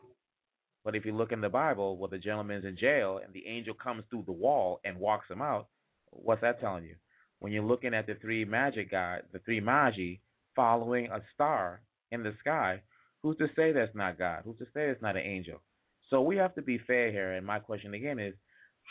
[0.84, 3.74] but if you look in the Bible, where the gentleman's in jail and the angel
[3.74, 5.68] comes through the wall and walks him out,
[6.10, 6.96] what's that telling you?
[7.44, 10.14] when you're looking at the three magic guys, the three magi
[10.56, 12.80] following a star in the sky,
[13.22, 14.40] who's to say that's not God?
[14.46, 15.60] Who's to say it's not an angel?
[16.08, 17.32] So we have to be fair here.
[17.32, 18.32] And my question again is,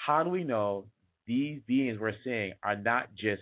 [0.06, 0.86] how do we know
[1.28, 3.42] these beings we're seeing are not just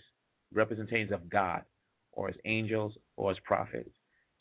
[0.53, 1.63] representations of God
[2.11, 3.89] or as angels or as prophets?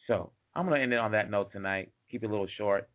[0.07, 1.91] So I'm going to end it on that note tonight.
[2.11, 2.89] Keep it a little short.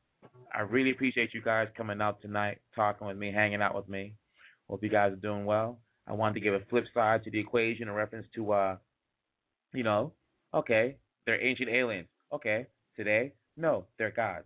[0.54, 4.16] I really appreciate you guys coming out tonight, talking with me, hanging out with me.
[4.70, 5.80] Hope you guys are doing well.
[6.08, 8.78] I wanted to give a flip side to the equation in reference to, uh,
[9.74, 10.14] you know,
[10.54, 12.08] okay, they're ancient aliens.
[12.34, 14.46] Okay, today, no, they're gods.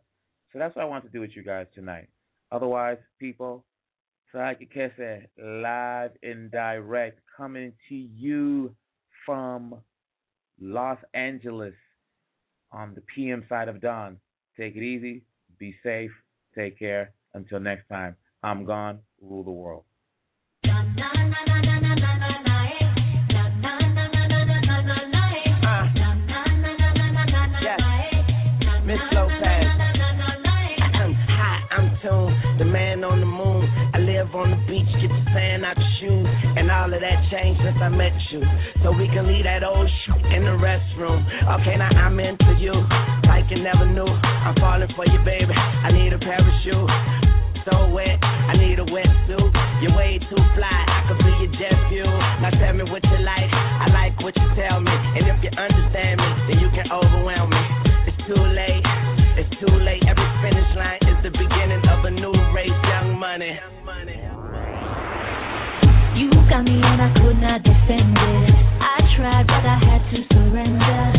[0.52, 2.08] So that's what I want to do with you guys tonight.
[2.52, 3.66] Otherwise, people,
[4.32, 8.76] so I could catch that live and direct coming to you
[9.26, 9.76] from
[10.62, 11.74] Los Angeles
[12.72, 14.18] on the PM side of dawn.
[14.56, 15.24] Take it easy,
[15.58, 16.12] be safe,
[16.56, 17.12] take care.
[17.34, 19.84] Until next time, I'm gone, rule the world.
[32.60, 32.89] the man
[34.40, 36.28] on the beach, get the sand out your shoes.
[36.56, 38.42] And all of that changed since I met you.
[38.84, 41.28] So we can leave that old shit in the restroom.
[41.60, 42.74] Okay, now I'm into you.
[43.28, 44.08] Like you never knew.
[44.08, 45.52] I'm falling for you, baby.
[45.52, 46.92] I need a parachute.
[47.68, 49.52] So wet, I need a wetsuit.
[49.84, 52.08] You're way too fly, I could be your jet fuel.
[52.40, 54.92] Now tell me what you like, I like what you tell me.
[54.92, 57.62] And if you understand me, then you can overwhelm me.
[58.08, 58.86] It's too late,
[59.38, 60.02] it's too late.
[60.08, 63.79] Every finish line is the beginning of a new race, young money
[66.50, 68.54] got me and I could not defend it.
[68.82, 71.19] I tried, but I had to surrender.